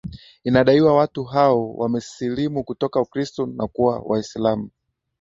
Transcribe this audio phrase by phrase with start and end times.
[0.43, 4.69] inadaiwa watu hao wamesilimu kutoka ukristu na kuwa waislamu